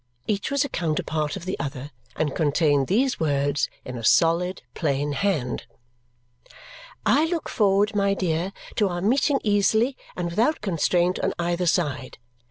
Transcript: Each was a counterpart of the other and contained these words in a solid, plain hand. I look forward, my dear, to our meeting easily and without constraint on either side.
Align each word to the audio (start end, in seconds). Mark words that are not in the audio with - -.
Each 0.25 0.49
was 0.49 0.65
a 0.65 0.69
counterpart 0.69 1.35
of 1.35 1.45
the 1.45 1.59
other 1.59 1.91
and 2.15 2.33
contained 2.33 2.87
these 2.87 3.19
words 3.19 3.69
in 3.85 3.99
a 3.99 4.03
solid, 4.03 4.63
plain 4.73 5.11
hand. 5.11 5.65
I 7.05 7.25
look 7.27 7.47
forward, 7.47 7.93
my 7.93 8.15
dear, 8.15 8.51
to 8.77 8.89
our 8.89 9.01
meeting 9.01 9.39
easily 9.43 9.95
and 10.17 10.31
without 10.31 10.61
constraint 10.61 11.19
on 11.19 11.35
either 11.37 11.67
side. 11.67 12.17